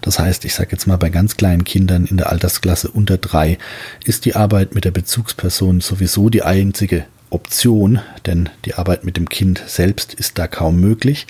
Das 0.00 0.18
heißt, 0.18 0.44
ich 0.44 0.54
sage 0.54 0.72
jetzt 0.72 0.86
mal, 0.86 0.96
bei 0.96 1.08
ganz 1.08 1.36
kleinen 1.36 1.64
Kindern 1.64 2.04
in 2.04 2.16
der 2.16 2.30
Altersklasse 2.30 2.90
unter 2.90 3.16
drei 3.16 3.58
ist 4.04 4.24
die 4.24 4.36
Arbeit 4.36 4.74
mit 4.74 4.84
der 4.84 4.90
Bezugsperson 4.90 5.80
sowieso 5.80 6.28
die 6.28 6.42
einzige 6.42 7.06
Option, 7.30 8.00
denn 8.26 8.48
die 8.64 8.74
Arbeit 8.74 9.04
mit 9.04 9.16
dem 9.16 9.28
Kind 9.28 9.62
selbst 9.66 10.14
ist 10.14 10.38
da 10.38 10.46
kaum 10.46 10.80
möglich. 10.80 11.26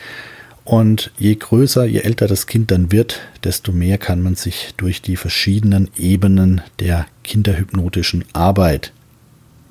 Und 0.66 1.10
je 1.16 1.34
größer, 1.36 1.84
je 1.84 2.00
älter 2.00 2.26
das 2.26 2.48
Kind 2.48 2.72
dann 2.72 2.90
wird, 2.90 3.20
desto 3.44 3.70
mehr 3.70 3.98
kann 3.98 4.20
man 4.20 4.34
sich 4.34 4.74
durch 4.76 5.00
die 5.00 5.14
verschiedenen 5.14 5.88
Ebenen 5.96 6.60
der 6.80 7.06
kinderhypnotischen 7.22 8.24
Arbeit 8.32 8.92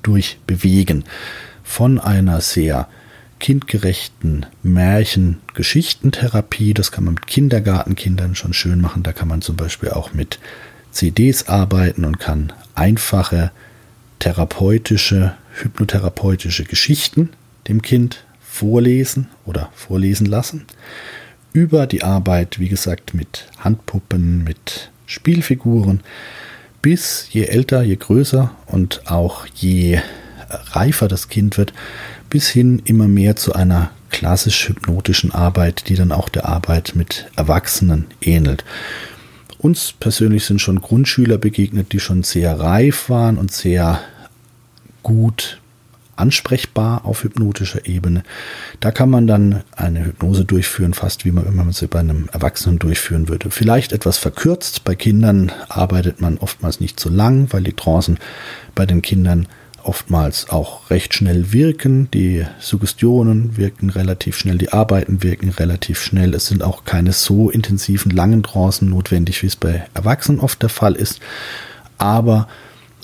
durchbewegen. 0.02 1.04
Von 1.62 2.00
einer 2.00 2.40
sehr 2.40 2.88
kindgerechten 3.40 4.46
Märchen-Geschichtentherapie, 4.62 6.72
das 6.72 6.92
kann 6.92 7.04
man 7.04 7.12
mit 7.12 7.26
Kindergartenkindern 7.26 8.34
schon 8.34 8.54
schön 8.54 8.80
machen, 8.80 9.02
da 9.02 9.12
kann 9.12 9.28
man 9.28 9.42
zum 9.42 9.56
Beispiel 9.56 9.90
auch 9.90 10.14
mit 10.14 10.38
CDs 10.92 11.46
arbeiten 11.46 12.06
und 12.06 12.18
kann 12.18 12.54
einfache 12.74 13.50
therapeutische, 14.18 15.34
hypnotherapeutische 15.60 16.64
Geschichten 16.64 17.28
dem 17.68 17.82
Kind 17.82 18.24
vorlesen 18.56 19.28
oder 19.44 19.70
vorlesen 19.74 20.26
lassen. 20.26 20.64
Über 21.52 21.86
die 21.86 22.02
Arbeit, 22.02 22.58
wie 22.58 22.68
gesagt, 22.68 23.14
mit 23.14 23.46
Handpuppen, 23.58 24.44
mit 24.44 24.90
Spielfiguren, 25.06 26.00
bis 26.80 27.28
je 27.30 27.44
älter, 27.44 27.82
je 27.82 27.96
größer 27.96 28.50
und 28.66 29.10
auch 29.10 29.46
je 29.54 30.00
reifer 30.48 31.08
das 31.08 31.28
Kind 31.28 31.58
wird, 31.58 31.72
bis 32.30 32.48
hin 32.48 32.80
immer 32.84 33.08
mehr 33.08 33.36
zu 33.36 33.54
einer 33.54 33.90
klassisch 34.10 34.68
hypnotischen 34.68 35.32
Arbeit, 35.32 35.88
die 35.88 35.94
dann 35.94 36.12
auch 36.12 36.28
der 36.28 36.48
Arbeit 36.48 36.92
mit 36.94 37.26
Erwachsenen 37.36 38.06
ähnelt. 38.20 38.64
Uns 39.58 39.92
persönlich 39.98 40.44
sind 40.44 40.60
schon 40.60 40.80
Grundschüler 40.80 41.38
begegnet, 41.38 41.92
die 41.92 42.00
schon 42.00 42.22
sehr 42.22 42.58
reif 42.58 43.10
waren 43.10 43.36
und 43.36 43.52
sehr 43.52 44.00
gut 45.02 45.60
ansprechbar 46.16 47.04
auf 47.04 47.24
hypnotischer 47.24 47.86
Ebene. 47.86 48.22
Da 48.80 48.90
kann 48.90 49.10
man 49.10 49.26
dann 49.26 49.62
eine 49.74 50.04
Hypnose 50.04 50.44
durchführen, 50.44 50.94
fast 50.94 51.24
wie 51.24 51.32
man, 51.32 51.44
wenn 51.56 51.72
sie 51.72 51.86
bei 51.86 52.00
einem 52.00 52.28
Erwachsenen 52.32 52.78
durchführen 52.78 53.28
würde. 53.28 53.50
Vielleicht 53.50 53.92
etwas 53.92 54.18
verkürzt. 54.18 54.84
Bei 54.84 54.94
Kindern 54.94 55.52
arbeitet 55.68 56.20
man 56.20 56.38
oftmals 56.38 56.80
nicht 56.80 56.98
so 56.98 57.08
lang, 57.08 57.48
weil 57.52 57.62
die 57.62 57.74
Trancen 57.74 58.18
bei 58.74 58.86
den 58.86 59.02
Kindern 59.02 59.46
oftmals 59.86 60.50
auch 60.50 60.90
recht 60.90 61.14
schnell 61.14 61.52
wirken. 61.52 62.10
Die 62.10 62.44
Suggestionen 62.58 63.56
wirken 63.56 63.90
relativ 63.90 64.36
schnell, 64.36 64.58
die 64.58 64.72
Arbeiten 64.72 65.22
wirken 65.22 65.50
relativ 65.50 66.02
schnell. 66.02 66.34
Es 66.34 66.46
sind 66.46 66.62
auch 66.62 66.84
keine 66.84 67.12
so 67.12 67.50
intensiven 67.50 68.10
langen 68.10 68.42
Trancen 68.42 68.90
notwendig, 68.90 69.42
wie 69.42 69.46
es 69.46 69.56
bei 69.56 69.86
Erwachsenen 69.94 70.40
oft 70.40 70.60
der 70.62 70.68
Fall 70.68 70.94
ist. 70.94 71.20
Aber 71.98 72.48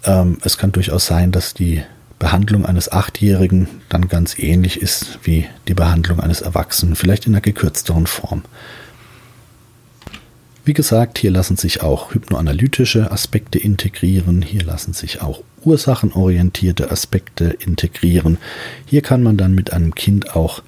ähm, 0.04 0.38
es 0.42 0.58
kann 0.58 0.72
durchaus 0.72 1.06
sein, 1.06 1.32
dass 1.32 1.54
die 1.54 1.82
Behandlung 2.22 2.64
eines 2.64 2.90
Achtjährigen 2.92 3.66
dann 3.88 4.06
ganz 4.06 4.38
ähnlich 4.38 4.80
ist 4.80 5.18
wie 5.24 5.46
die 5.66 5.74
Behandlung 5.74 6.20
eines 6.20 6.40
Erwachsenen, 6.40 6.94
vielleicht 6.94 7.26
in 7.26 7.34
einer 7.34 7.40
gekürzteren 7.40 8.06
Form. 8.06 8.44
Wie 10.64 10.72
gesagt, 10.72 11.18
hier 11.18 11.32
lassen 11.32 11.56
sich 11.56 11.82
auch 11.82 12.14
hypnoanalytische 12.14 13.10
Aspekte 13.10 13.58
integrieren, 13.58 14.40
hier 14.40 14.62
lassen 14.62 14.92
sich 14.92 15.20
auch 15.20 15.42
ursachenorientierte 15.64 16.92
Aspekte 16.92 17.46
integrieren. 17.46 18.38
Hier 18.86 19.02
kann 19.02 19.24
man 19.24 19.36
dann 19.36 19.56
mit 19.56 19.72
einem 19.72 19.96
Kind 19.96 20.36
auch 20.36 20.62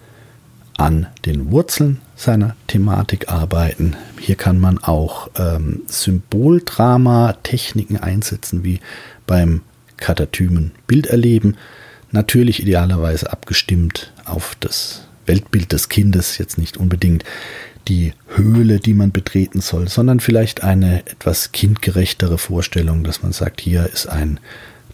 an 0.77 1.07
den 1.25 1.53
Wurzeln 1.53 2.01
seiner 2.17 2.57
Thematik 2.67 3.29
arbeiten. 3.29 3.95
Hier 4.19 4.35
kann 4.35 4.59
man 4.59 4.79
auch 4.79 5.31
ähm, 5.39 5.83
Symboldrama-Techniken 5.87 7.99
einsetzen, 7.99 8.65
wie 8.65 8.81
beim 9.25 9.61
Katatymen 9.97 10.73
Bild 10.87 11.07
erleben. 11.07 11.57
Natürlich 12.11 12.61
idealerweise 12.61 13.33
abgestimmt 13.33 14.13
auf 14.25 14.57
das 14.61 15.07
Weltbild 15.27 15.73
des 15.73 15.89
Kindes, 15.89 16.39
jetzt 16.39 16.59
nicht 16.59 16.77
unbedingt 16.77 17.25
die 17.89 18.13
Höhle, 18.29 18.79
die 18.79 18.95
man 18.95 19.13
betreten 19.13 19.61
soll, 19.61 19.89
sondern 19.89 20.21
vielleicht 20.21 20.63
eine 20.63 21.01
etwas 21.07 21.53
kindgerechtere 21.53 22.39
Vorstellung, 22.39 23.05
dass 23.05 23.23
man 23.23 23.33
sagt, 23.33 23.61
hier 23.61 23.87
ist 23.93 24.07
ein 24.07 24.41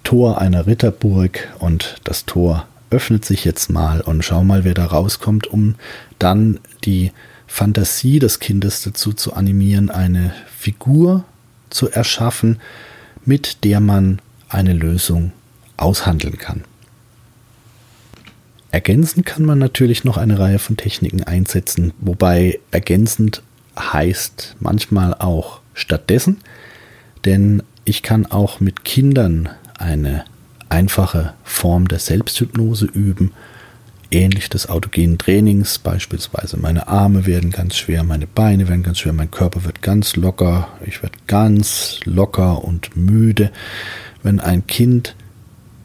Tor 0.03 0.41
einer 0.41 0.67
Ritterburg 0.67 1.49
und 1.59 1.97
das 2.05 2.27
Tor 2.27 2.67
öffnet 2.91 3.25
sich 3.25 3.45
jetzt 3.45 3.71
mal 3.71 4.01
und 4.01 4.25
schau 4.25 4.43
mal, 4.43 4.65
wer 4.65 4.75
da 4.75 4.87
rauskommt, 4.87 5.47
um 5.47 5.77
dann 6.19 6.59
die 6.85 7.13
Fantasie 7.47 8.19
des 8.19 8.41
Kindes 8.41 8.83
dazu 8.83 9.13
zu 9.13 9.35
animieren, 9.35 9.91
eine 9.91 10.33
Figur 10.57 11.25
zu 11.69 11.91
erschaffen, 11.91 12.61
mit 13.25 13.65
der 13.65 13.81
man 13.81 14.21
eine 14.51 14.73
Lösung 14.73 15.33
aushandeln 15.77 16.37
kann. 16.37 16.65
Ergänzend 18.73 19.27
kann 19.27 19.45
man 19.45 19.59
natürlich 19.59 20.05
noch 20.05 20.17
eine 20.17 20.39
Reihe 20.39 20.59
von 20.59 20.77
Techniken 20.77 21.25
einsetzen, 21.25 21.93
wobei 22.01 22.61
ergänzend 22.71 23.43
heißt 23.79 24.57
manchmal 24.61 25.15
auch 25.15 25.61
stattdessen, 25.75 26.39
denn 27.25 27.63
ich 27.85 28.03
kann 28.03 28.27
auch 28.27 28.61
mit 28.61 28.85
Kindern 28.85 29.49
eine 29.79 30.25
einfache 30.69 31.35
Form 31.43 31.89
der 31.89 31.99
Selbsthypnose 31.99 32.87
üben, 32.87 33.33
ähnlich 34.13 34.49
des 34.49 34.69
autogenen 34.69 35.19
Trainings, 35.19 35.79
beispielsweise 35.79 36.57
meine 36.57 36.89
Arme 36.89 37.27
werden 37.27 37.51
ganz 37.51 37.77
schwer, 37.77 38.05
meine 38.05 38.27
Beine 38.27 38.69
werden 38.69 38.83
ganz 38.83 38.99
schwer, 38.99 39.13
mein 39.13 39.31
Körper 39.31 39.65
wird 39.65 39.83
ganz 39.83 40.17
locker, 40.17 40.69
ich 40.87 41.03
werde 41.03 41.19
ganz 41.27 42.01
locker 42.05 42.65
und 42.65 42.97
müde 42.97 43.51
wenn 44.23 44.41
ein 44.41 44.67
Kind 44.67 45.15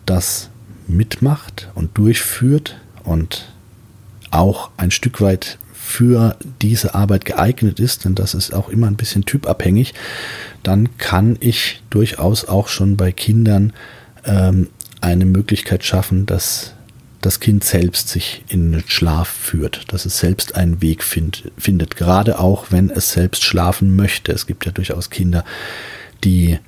das 0.06 0.50
mitmacht 0.88 1.70
und 1.75 1.98
durchführt 1.98 2.77
und 3.04 3.51
auch 4.32 4.72
ein 4.77 4.92
Stück 4.92 5.22
weit 5.22 5.58
für 5.74 6.36
diese 6.62 6.96
Arbeit 6.96 7.25
geeignet 7.25 7.80
ist, 7.80 8.06
denn 8.06 8.15
das 8.15 8.34
ist 8.34 8.54
auch 8.54 8.70
immer 8.70 8.88
ein 8.88 8.98
bisschen 8.98 9.25
typabhängig, 9.25 9.94
dann 10.63 10.98
kann 10.98 11.38
ich 11.39 11.84
durchaus 11.89 12.46
auch 12.46 12.68
schon 12.68 12.98
bei 12.98 13.12
Kindern 13.12 13.72
ähm, 14.25 14.70
eine 15.00 15.25
Möglichkeit 15.25 15.84
schaffen, 15.84 16.25
dass 16.25 16.74
das 17.22 17.39
Kind 17.39 17.63
selbst 17.63 18.10
sich 18.10 18.44
in 18.50 18.72
den 18.72 18.84
Schlaf 18.88 19.27
führt, 19.27 19.92
dass 19.94 20.06
es 20.06 20.20
selbst 20.20 20.56
einen 20.56 20.82
Weg 20.82 21.04
find, 21.04 21.51
findet, 21.58 21.96
gerade 21.96 22.39
auch 22.39 22.68
wenn 22.72 22.89
es 22.89 23.12
selbst 23.12 23.44
schlafen 23.44 23.96
möchte. 23.96 24.32
Es 24.32 24.48
gibt 24.48 24.65
ja 24.65 24.72
durchaus 24.72 25.10
Kinder, 25.10 25.44
die 26.24 26.60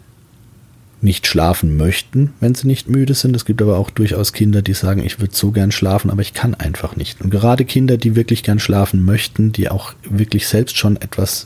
nicht 1.02 1.28
schlafen 1.28 1.78
möchten, 1.78 2.34
wenn 2.40 2.56
sie 2.56 2.68
nicht 2.68 2.90
müde 2.90 3.14
sind. 3.14 3.36
Es 3.36 3.46
gibt 3.46 3.62
aber 3.62 3.78
auch 3.78 3.90
durchaus 3.90 4.34
Kinder, 4.34 4.62
die 4.62 4.74
sagen, 4.74 5.04
ich 5.04 5.20
würde 5.20 5.36
so 5.36 5.52
gern 5.52 5.72
schlafen, 5.72 6.10
aber 6.10 6.22
ich 6.22 6.34
kann 6.34 6.56
einfach 6.56 6.96
nicht. 6.96 7.22
Und 7.22 7.30
gerade 7.30 7.66
Kinder, 7.66 7.98
die 7.98 8.16
wirklich 8.16 8.44
gern 8.44 8.60
schlafen 8.60 9.06
möchten, 9.06 9.52
die 9.52 9.70
auch 9.70 9.94
wirklich 10.04 10.48
selbst 10.48 10.78
schon 10.78 10.98
etwas 10.98 11.46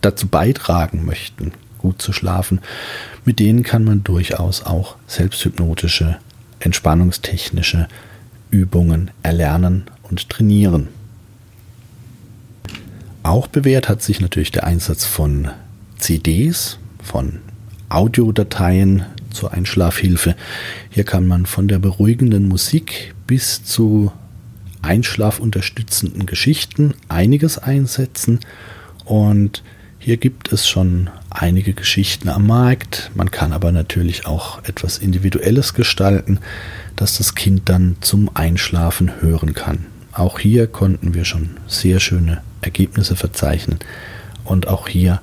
dazu 0.00 0.28
beitragen 0.28 1.04
möchten, 1.04 1.52
gut 1.78 2.00
zu 2.00 2.12
schlafen, 2.12 2.60
mit 3.24 3.38
denen 3.38 3.62
kann 3.62 3.84
man 3.84 4.02
durchaus 4.02 4.64
auch 4.64 4.96
selbsthypnotische, 5.06 6.16
entspannungstechnische 6.58 7.86
Übungen 8.50 9.10
erlernen 9.22 9.84
und 10.02 10.30
trainieren. 10.30 10.88
Auch 13.22 13.46
bewährt 13.46 13.90
hat 13.90 14.02
sich 14.02 14.20
natürlich 14.20 14.52
der 14.52 14.64
Einsatz 14.64 15.04
von 15.04 15.50
CDs, 15.98 16.78
von 17.02 17.40
Audiodateien 17.90 19.04
zur 19.30 19.52
Einschlafhilfe. 19.52 20.34
Hier 20.88 21.04
kann 21.04 21.28
man 21.28 21.44
von 21.44 21.68
der 21.68 21.78
beruhigenden 21.78 22.48
Musik 22.48 23.14
bis 23.26 23.62
zu 23.62 24.12
einschlafunterstützenden 24.82 26.24
Geschichten 26.24 26.94
einiges 27.08 27.58
einsetzen 27.58 28.40
und 29.04 29.62
hier 29.98 30.16
gibt 30.16 30.50
es 30.50 30.66
schon 30.66 31.10
einige 31.28 31.74
Geschichten 31.74 32.30
am 32.30 32.46
Markt. 32.46 33.10
Man 33.14 33.30
kann 33.30 33.52
aber 33.52 33.70
natürlich 33.70 34.24
auch 34.24 34.64
etwas 34.64 34.96
Individuelles 34.96 35.74
gestalten, 35.74 36.38
dass 36.96 37.18
das 37.18 37.34
Kind 37.34 37.68
dann 37.68 37.96
zum 38.00 38.34
Einschlafen 38.34 39.20
hören 39.20 39.52
kann. 39.52 39.84
Auch 40.12 40.38
hier 40.38 40.66
konnten 40.68 41.12
wir 41.12 41.26
schon 41.26 41.50
sehr 41.66 42.00
schöne 42.00 42.40
Ergebnisse 42.62 43.14
verzeichnen 43.14 43.78
Und 44.44 44.68
auch 44.68 44.88
hier 44.88 45.20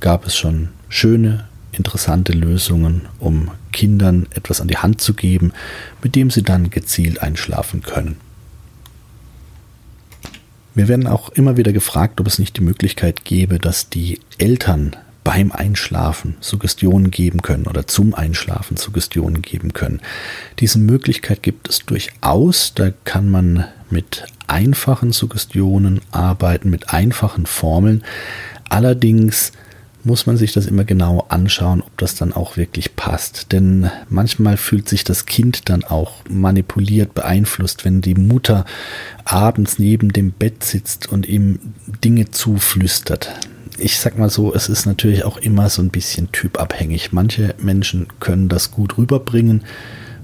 gab 0.00 0.26
es 0.26 0.36
schon 0.36 0.68
schöne, 0.90 1.47
interessante 1.72 2.32
Lösungen, 2.32 3.02
um 3.18 3.50
Kindern 3.72 4.26
etwas 4.34 4.60
an 4.60 4.68
die 4.68 4.78
Hand 4.78 5.00
zu 5.00 5.14
geben, 5.14 5.52
mit 6.02 6.14
dem 6.14 6.30
sie 6.30 6.42
dann 6.42 6.70
gezielt 6.70 7.22
einschlafen 7.22 7.82
können. 7.82 8.16
Wir 10.74 10.88
werden 10.88 11.06
auch 11.06 11.30
immer 11.30 11.56
wieder 11.56 11.72
gefragt, 11.72 12.20
ob 12.20 12.26
es 12.26 12.38
nicht 12.38 12.56
die 12.56 12.62
Möglichkeit 12.62 13.24
gäbe, 13.24 13.58
dass 13.58 13.88
die 13.88 14.20
Eltern 14.38 14.94
beim 15.24 15.52
Einschlafen 15.52 16.36
Suggestionen 16.40 17.10
geben 17.10 17.42
können 17.42 17.66
oder 17.66 17.86
zum 17.86 18.14
Einschlafen 18.14 18.76
Suggestionen 18.76 19.42
geben 19.42 19.74
können. 19.74 20.00
Diese 20.58 20.78
Möglichkeit 20.78 21.42
gibt 21.42 21.68
es 21.68 21.80
durchaus. 21.80 22.72
Da 22.74 22.92
kann 23.04 23.28
man 23.28 23.66
mit 23.90 24.24
einfachen 24.46 25.12
Suggestionen 25.12 26.00
arbeiten, 26.12 26.70
mit 26.70 26.90
einfachen 26.90 27.44
Formeln. 27.44 28.04
Allerdings 28.70 29.52
muss 30.04 30.26
man 30.26 30.36
sich 30.36 30.52
das 30.52 30.66
immer 30.66 30.84
genau 30.84 31.26
anschauen, 31.28 31.82
ob 31.82 31.96
das 31.98 32.14
dann 32.14 32.32
auch 32.32 32.56
wirklich 32.56 32.96
passt. 32.96 33.52
Denn 33.52 33.90
manchmal 34.08 34.56
fühlt 34.56 34.88
sich 34.88 35.04
das 35.04 35.26
Kind 35.26 35.68
dann 35.68 35.84
auch 35.84 36.24
manipuliert, 36.28 37.14
beeinflusst, 37.14 37.84
wenn 37.84 38.00
die 38.00 38.14
Mutter 38.14 38.64
abends 39.24 39.78
neben 39.78 40.12
dem 40.12 40.32
Bett 40.32 40.64
sitzt 40.64 41.10
und 41.10 41.26
ihm 41.26 41.58
Dinge 42.04 42.30
zuflüstert. 42.30 43.30
Ich 43.78 43.98
sag 43.98 44.18
mal 44.18 44.30
so, 44.30 44.54
es 44.54 44.68
ist 44.68 44.86
natürlich 44.86 45.24
auch 45.24 45.36
immer 45.36 45.68
so 45.68 45.82
ein 45.82 45.90
bisschen 45.90 46.32
typabhängig. 46.32 47.12
Manche 47.12 47.54
Menschen 47.58 48.08
können 48.18 48.48
das 48.48 48.70
gut 48.70 48.98
rüberbringen, 48.98 49.62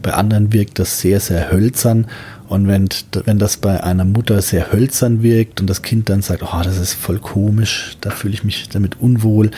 bei 0.04 0.12
anderen 0.12 0.52
wirkt 0.52 0.78
das 0.78 1.00
sehr, 1.00 1.18
sehr 1.18 1.50
hölzern 1.50 2.06
und 2.46 2.68
wenn, 2.68 2.88
wenn 3.24 3.38
das 3.38 3.56
bei 3.56 3.82
einer 3.82 4.04
Mutter 4.04 4.40
sehr 4.42 4.70
hölzern 4.70 5.22
wirkt 5.22 5.60
und 5.60 5.66
das 5.66 5.82
Kind 5.82 6.10
dann 6.10 6.22
sagt, 6.22 6.42
oh, 6.42 6.62
das 6.62 6.78
ist 6.78 6.92
voll 6.92 7.18
komisch, 7.18 7.96
da 8.02 8.10
fühle 8.10 8.34
ich 8.34 8.44
mich 8.44 8.68
damit 8.68 9.00
unwohl, 9.00 9.50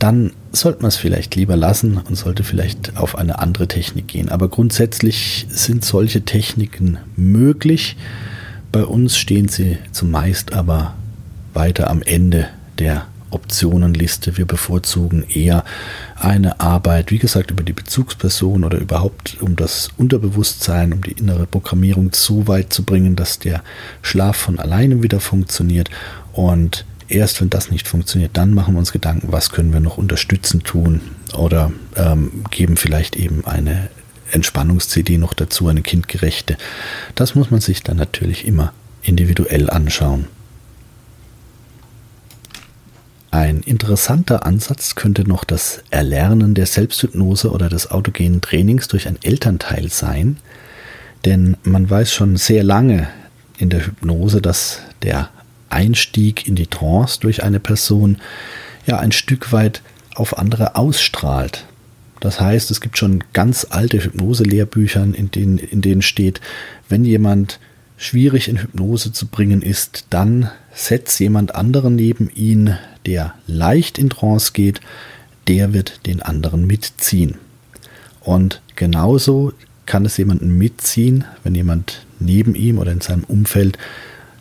dann 0.00 0.32
sollte 0.52 0.82
man 0.82 0.88
es 0.88 0.96
vielleicht 0.96 1.36
lieber 1.36 1.56
lassen 1.56 1.98
und 1.98 2.16
sollte 2.16 2.42
vielleicht 2.42 2.96
auf 2.96 3.16
eine 3.16 3.38
andere 3.38 3.68
Technik 3.68 4.08
gehen. 4.08 4.28
Aber 4.28 4.48
grundsätzlich 4.48 5.46
sind 5.48 5.84
solche 5.84 6.22
Techniken 6.22 6.98
möglich. 7.14 7.96
Bei 8.72 8.84
uns 8.84 9.16
stehen 9.16 9.48
sie 9.48 9.78
zumeist 9.92 10.52
aber 10.52 10.94
weiter 11.54 11.88
am 11.88 12.02
Ende 12.02 12.48
der 12.78 13.06
Optionenliste. 13.30 14.36
Wir 14.36 14.46
bevorzugen 14.46 15.24
eher 15.28 15.64
eine 16.16 16.60
Arbeit, 16.60 17.10
wie 17.10 17.18
gesagt, 17.18 17.50
über 17.50 17.62
die 17.62 17.72
Bezugsperson 17.72 18.64
oder 18.64 18.78
überhaupt 18.78 19.38
um 19.40 19.56
das 19.56 19.90
Unterbewusstsein, 19.96 20.92
um 20.92 21.02
die 21.02 21.12
innere 21.12 21.46
Programmierung 21.46 22.10
so 22.12 22.48
weit 22.48 22.72
zu 22.72 22.84
bringen, 22.84 23.16
dass 23.16 23.38
der 23.38 23.62
Schlaf 24.02 24.36
von 24.36 24.58
alleine 24.58 25.02
wieder 25.02 25.20
funktioniert. 25.20 25.90
Und 26.32 26.84
erst 27.08 27.40
wenn 27.40 27.50
das 27.50 27.70
nicht 27.70 27.88
funktioniert, 27.88 28.32
dann 28.34 28.54
machen 28.54 28.74
wir 28.74 28.78
uns 28.78 28.92
Gedanken, 28.92 29.32
was 29.32 29.50
können 29.50 29.72
wir 29.72 29.80
noch 29.80 29.98
unterstützend 29.98 30.64
tun 30.64 31.00
oder 31.36 31.72
ähm, 31.96 32.44
geben 32.50 32.76
vielleicht 32.76 33.16
eben 33.16 33.44
eine 33.44 33.88
Entspannungs-CD 34.32 35.18
noch 35.18 35.34
dazu, 35.34 35.68
eine 35.68 35.82
kindgerechte. 35.82 36.56
Das 37.14 37.34
muss 37.34 37.50
man 37.50 37.60
sich 37.60 37.82
dann 37.82 37.96
natürlich 37.96 38.46
immer 38.46 38.72
individuell 39.02 39.70
anschauen. 39.70 40.26
Ein 43.36 43.60
interessanter 43.60 44.46
Ansatz 44.46 44.94
könnte 44.94 45.28
noch 45.28 45.44
das 45.44 45.82
Erlernen 45.90 46.54
der 46.54 46.64
Selbsthypnose 46.64 47.50
oder 47.50 47.68
des 47.68 47.90
autogenen 47.90 48.40
Trainings 48.40 48.88
durch 48.88 49.06
ein 49.08 49.18
Elternteil 49.22 49.90
sein, 49.90 50.38
denn 51.26 51.58
man 51.62 51.90
weiß 51.90 52.14
schon 52.14 52.38
sehr 52.38 52.64
lange 52.64 53.08
in 53.58 53.68
der 53.68 53.84
Hypnose, 53.84 54.40
dass 54.40 54.80
der 55.02 55.28
Einstieg 55.68 56.48
in 56.48 56.54
die 56.54 56.66
Trance 56.66 57.20
durch 57.20 57.42
eine 57.42 57.60
Person 57.60 58.22
ja 58.86 59.00
ein 59.00 59.12
Stück 59.12 59.52
weit 59.52 59.82
auf 60.14 60.38
andere 60.38 60.74
ausstrahlt. 60.74 61.66
Das 62.20 62.40
heißt, 62.40 62.70
es 62.70 62.80
gibt 62.80 62.96
schon 62.96 63.22
ganz 63.34 63.66
alte 63.68 64.02
Hypnose-Lehrbüchern, 64.02 65.12
in 65.12 65.30
denen, 65.30 65.58
in 65.58 65.82
denen 65.82 66.00
steht, 66.00 66.40
wenn 66.88 67.04
jemand 67.04 67.60
schwierig 67.96 68.48
in 68.48 68.60
Hypnose 68.60 69.12
zu 69.12 69.26
bringen 69.26 69.62
ist, 69.62 70.06
dann 70.10 70.50
setzt 70.74 71.18
jemand 71.18 71.54
anderen 71.54 71.94
neben 71.94 72.30
ihn, 72.34 72.76
der 73.06 73.34
leicht 73.46 73.98
in 73.98 74.10
Trance 74.10 74.52
geht, 74.52 74.80
der 75.48 75.72
wird 75.72 76.06
den 76.06 76.22
anderen 76.22 76.66
mitziehen. 76.66 77.36
Und 78.20 78.60
genauso 78.74 79.52
kann 79.86 80.04
es 80.04 80.16
jemanden 80.16 80.58
mitziehen, 80.58 81.24
wenn 81.44 81.54
jemand 81.54 82.04
neben 82.18 82.54
ihm 82.54 82.78
oder 82.78 82.92
in 82.92 83.00
seinem 83.00 83.24
Umfeld 83.24 83.78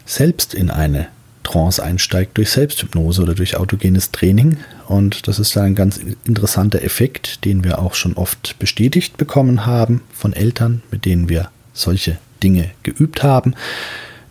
selbst 0.06 0.54
in 0.54 0.70
eine 0.70 1.08
Trance 1.44 1.82
einsteigt 1.82 2.38
durch 2.38 2.50
Selbsthypnose 2.50 3.22
oder 3.22 3.36
durch 3.36 3.56
autogenes 3.56 4.12
Training. 4.12 4.58
Und 4.88 5.28
das 5.28 5.38
ist 5.40 5.56
ein 5.58 5.76
ganz 5.76 6.00
interessanter 6.26 6.82
Effekt, 6.82 7.46
den 7.46 7.64
wir 7.64 7.80
auch 7.80 7.94
schon 7.94 8.14
oft 8.16 8.58
bestätigt 8.58 9.18
bekommen 9.18 9.66
haben 9.66 10.02
von 10.12 10.34
Eltern, 10.34 10.82
mit 10.92 11.06
denen 11.06 11.30
wir 11.30 11.50
solche 11.74 12.18
Dinge 12.44 12.72
geübt 12.84 13.24
haben, 13.24 13.56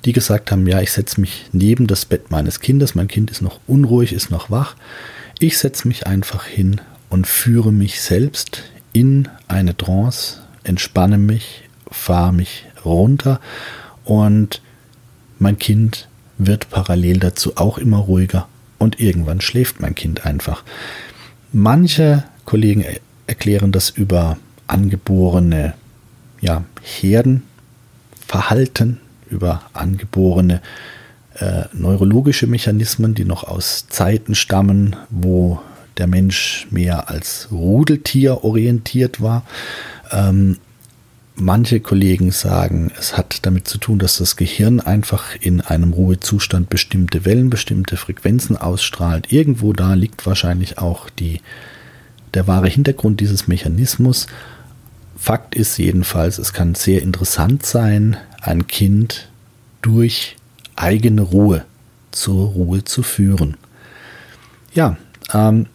die 0.04 0.12
gesagt 0.12 0.50
haben, 0.50 0.66
ja, 0.66 0.80
ich 0.80 0.92
setze 0.92 1.20
mich 1.20 1.46
neben 1.52 1.86
das 1.86 2.04
Bett 2.04 2.30
meines 2.30 2.60
Kindes, 2.60 2.94
mein 2.94 3.08
Kind 3.08 3.30
ist 3.30 3.42
noch 3.42 3.60
unruhig, 3.66 4.12
ist 4.12 4.30
noch 4.30 4.50
wach. 4.50 4.76
Ich 5.38 5.58
setze 5.58 5.88
mich 5.88 6.06
einfach 6.06 6.44
hin 6.44 6.80
und 7.08 7.26
führe 7.26 7.72
mich 7.72 8.00
selbst 8.00 8.64
in 8.92 9.28
eine 9.48 9.76
Trance, 9.76 10.40
entspanne 10.62 11.18
mich, 11.18 11.68
fahre 11.90 12.32
mich 12.32 12.66
runter 12.84 13.40
und 14.04 14.60
mein 15.38 15.58
Kind 15.58 16.08
wird 16.38 16.70
parallel 16.70 17.18
dazu 17.18 17.56
auch 17.56 17.78
immer 17.78 17.98
ruhiger 17.98 18.48
und 18.78 19.00
irgendwann 19.00 19.40
schläft 19.40 19.80
mein 19.80 19.94
Kind 19.94 20.26
einfach. 20.26 20.64
Manche 21.52 22.24
Kollegen 22.44 22.84
erklären 23.26 23.72
das 23.72 23.90
über 23.90 24.36
angeborene 24.66 25.74
ja, 26.40 26.64
Herdenverhalten, 28.24 29.00
über 29.30 29.62
angeborene 29.72 30.60
äh, 31.34 31.64
neurologische 31.72 32.46
Mechanismen, 32.46 33.14
die 33.14 33.24
noch 33.24 33.44
aus 33.44 33.86
Zeiten 33.88 34.34
stammen, 34.34 34.96
wo 35.10 35.60
der 35.96 36.06
Mensch 36.06 36.66
mehr 36.70 37.08
als 37.08 37.48
Rudeltier 37.50 38.44
orientiert 38.44 39.20
war. 39.20 39.44
Ähm, 40.10 40.58
manche 41.34 41.80
Kollegen 41.80 42.30
sagen, 42.30 42.92
es 42.98 43.16
hat 43.16 43.46
damit 43.46 43.66
zu 43.66 43.78
tun, 43.78 43.98
dass 43.98 44.18
das 44.18 44.36
Gehirn 44.36 44.80
einfach 44.80 45.34
in 45.40 45.60
einem 45.60 45.92
Ruhezustand 45.92 46.68
bestimmte 46.70 47.24
Wellen, 47.24 47.50
bestimmte 47.50 47.96
Frequenzen 47.96 48.56
ausstrahlt. 48.56 49.32
Irgendwo 49.32 49.72
da 49.72 49.94
liegt 49.94 50.26
wahrscheinlich 50.26 50.78
auch 50.78 51.10
die, 51.10 51.40
der 52.34 52.46
wahre 52.46 52.68
Hintergrund 52.68 53.20
dieses 53.20 53.48
Mechanismus. 53.48 54.26
Fakt 55.16 55.54
ist 55.54 55.78
jedenfalls, 55.78 56.38
es 56.38 56.52
kann 56.52 56.74
sehr 56.74 57.02
interessant 57.02 57.64
sein, 57.64 58.16
ein 58.40 58.66
Kind 58.66 59.28
durch 59.82 60.36
eigene 60.76 61.22
Ruhe 61.22 61.64
zur 62.10 62.48
Ruhe 62.48 62.84
zu 62.84 63.02
führen. 63.02 63.56
Ja, 64.72 64.96
ähm, 65.32 65.66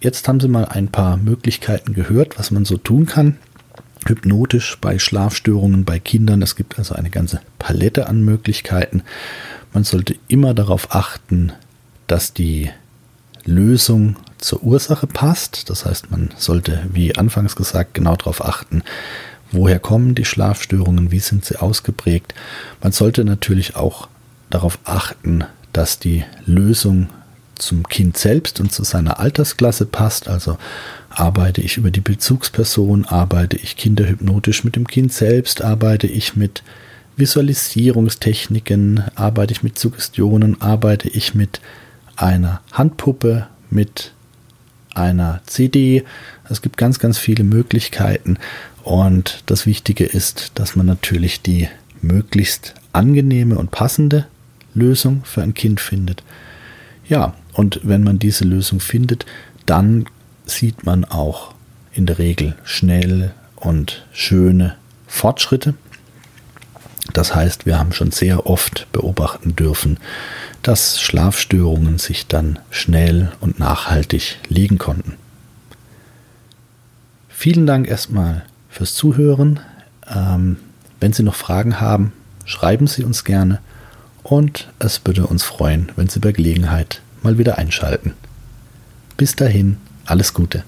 jetzt 0.00 0.26
haben 0.28 0.40
Sie 0.40 0.48
mal 0.48 0.64
ein 0.64 0.88
paar 0.88 1.16
Möglichkeiten 1.16 1.92
gehört, 1.92 2.38
was 2.38 2.50
man 2.50 2.64
so 2.64 2.76
tun 2.76 3.06
kann. 3.06 3.36
Hypnotisch 4.06 4.78
bei 4.80 4.98
Schlafstörungen 4.98 5.84
bei 5.84 5.98
Kindern. 5.98 6.42
Es 6.42 6.54
gibt 6.54 6.78
also 6.78 6.94
eine 6.94 7.10
ganze 7.10 7.40
Palette 7.58 8.06
an 8.06 8.24
Möglichkeiten. 8.24 9.02
Man 9.72 9.84
sollte 9.84 10.16
immer 10.28 10.54
darauf 10.54 10.94
achten, 10.94 11.52
dass 12.06 12.32
die 12.32 12.70
Lösung 13.46 14.16
zur 14.38 14.62
Ursache 14.62 15.06
passt. 15.06 15.70
Das 15.70 15.86
heißt, 15.86 16.10
man 16.10 16.30
sollte, 16.36 16.82
wie 16.92 17.16
anfangs 17.16 17.56
gesagt, 17.56 17.94
genau 17.94 18.16
darauf 18.16 18.44
achten, 18.44 18.82
woher 19.52 19.78
kommen 19.78 20.14
die 20.14 20.24
Schlafstörungen, 20.24 21.10
wie 21.10 21.20
sind 21.20 21.44
sie 21.44 21.60
ausgeprägt. 21.60 22.34
Man 22.82 22.92
sollte 22.92 23.24
natürlich 23.24 23.76
auch 23.76 24.08
darauf 24.50 24.78
achten, 24.84 25.44
dass 25.72 25.98
die 25.98 26.24
Lösung 26.44 27.08
zum 27.54 27.88
Kind 27.88 28.16
selbst 28.18 28.60
und 28.60 28.72
zu 28.72 28.84
seiner 28.84 29.18
Altersklasse 29.18 29.86
passt. 29.86 30.28
Also 30.28 30.58
arbeite 31.10 31.60
ich 31.62 31.76
über 31.78 31.90
die 31.90 32.00
Bezugsperson, 32.00 33.06
arbeite 33.06 33.56
ich 33.56 33.76
kinderhypnotisch 33.76 34.64
mit 34.64 34.76
dem 34.76 34.86
Kind 34.86 35.12
selbst, 35.12 35.62
arbeite 35.62 36.06
ich 36.06 36.36
mit 36.36 36.62
Visualisierungstechniken, 37.16 39.04
arbeite 39.14 39.52
ich 39.52 39.62
mit 39.62 39.78
Suggestionen, 39.78 40.60
arbeite 40.60 41.08
ich 41.08 41.34
mit 41.34 41.60
einer 42.16 42.60
Handpuppe, 42.72 43.46
mit 43.70 44.12
einer 44.94 45.40
CD. 45.46 46.04
Es 46.48 46.62
gibt 46.62 46.76
ganz, 46.76 46.98
ganz 46.98 47.18
viele 47.18 47.44
Möglichkeiten 47.44 48.38
und 48.82 49.42
das 49.46 49.66
Wichtige 49.66 50.04
ist, 50.04 50.52
dass 50.54 50.76
man 50.76 50.86
natürlich 50.86 51.42
die 51.42 51.68
möglichst 52.00 52.74
angenehme 52.92 53.58
und 53.58 53.70
passende 53.70 54.26
Lösung 54.74 55.22
für 55.24 55.42
ein 55.42 55.54
Kind 55.54 55.80
findet. 55.80 56.22
Ja, 57.08 57.34
und 57.52 57.80
wenn 57.82 58.04
man 58.04 58.18
diese 58.18 58.44
Lösung 58.44 58.80
findet, 58.80 59.26
dann 59.66 60.06
sieht 60.44 60.84
man 60.84 61.04
auch 61.04 61.54
in 61.92 62.06
der 62.06 62.18
Regel 62.18 62.56
schnell 62.64 63.32
und 63.56 64.06
schöne 64.12 64.76
Fortschritte. 65.06 65.74
Das 67.16 67.34
heißt, 67.34 67.64
wir 67.64 67.78
haben 67.78 67.94
schon 67.94 68.10
sehr 68.10 68.44
oft 68.44 68.92
beobachten 68.92 69.56
dürfen, 69.56 69.96
dass 70.60 71.00
Schlafstörungen 71.00 71.96
sich 71.96 72.26
dann 72.26 72.58
schnell 72.68 73.32
und 73.40 73.58
nachhaltig 73.58 74.36
legen 74.48 74.76
konnten. 74.76 75.14
Vielen 77.30 77.66
Dank 77.66 77.88
erstmal 77.88 78.44
fürs 78.68 78.94
Zuhören. 78.94 79.60
Ähm, 80.14 80.58
wenn 81.00 81.14
Sie 81.14 81.22
noch 81.22 81.36
Fragen 81.36 81.80
haben, 81.80 82.12
schreiben 82.44 82.86
Sie 82.86 83.02
uns 83.02 83.24
gerne 83.24 83.60
und 84.22 84.68
es 84.78 85.00
würde 85.06 85.26
uns 85.26 85.42
freuen, 85.42 85.90
wenn 85.96 86.10
Sie 86.10 86.20
bei 86.20 86.32
Gelegenheit 86.32 87.00
mal 87.22 87.38
wieder 87.38 87.56
einschalten. 87.56 88.12
Bis 89.16 89.34
dahin, 89.36 89.78
alles 90.04 90.34
Gute. 90.34 90.64